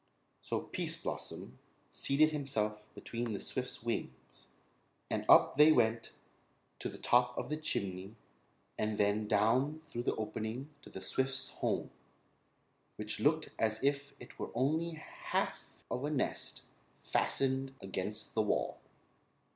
So 0.41 0.61
Pease 0.61 0.99
Blossom 0.99 1.59
seated 1.91 2.31
himself 2.31 2.89
between 2.95 3.33
the 3.33 3.39
swift's 3.39 3.83
wings, 3.83 4.47
and 5.11 5.25
up 5.29 5.57
they 5.57 5.71
went 5.71 6.11
to 6.79 6.89
the 6.89 6.97
top 6.97 7.37
of 7.37 7.49
the 7.49 7.55
chimney 7.57 8.15
and 8.79 8.97
then 8.97 9.27
down 9.27 9.83
through 9.91 10.01
the 10.01 10.15
opening 10.15 10.71
to 10.81 10.89
the 10.89 11.03
swift's 11.03 11.49
home, 11.49 11.91
which 12.95 13.19
looked 13.19 13.49
as 13.59 13.83
if 13.83 14.15
it 14.19 14.39
were 14.39 14.49
only 14.55 14.93
half 14.93 15.77
of 15.91 16.03
a 16.03 16.09
nest 16.09 16.63
fastened 17.03 17.75
against 17.79 18.33
the 18.33 18.41
wall. 18.41 18.79